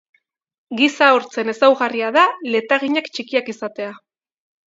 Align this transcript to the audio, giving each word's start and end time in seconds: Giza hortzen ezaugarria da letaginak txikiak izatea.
Giza 0.79 1.09
hortzen 1.17 1.51
ezaugarria 1.53 2.09
da 2.17 2.23
letaginak 2.55 3.13
txikiak 3.17 3.53
izatea. 3.57 3.93